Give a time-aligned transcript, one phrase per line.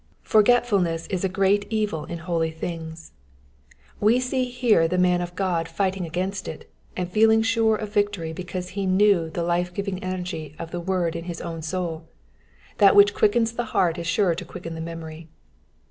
[0.23, 3.11] Forgetfulness is a great evil in holy things;
[3.99, 8.33] we see here the man of God figliting against it, and feeling sure of victory
[8.33, 12.07] because he knew the life giving energy of the word in his own soul.
[12.79, 15.27] That which quickens the heart is sure to quicken the memory.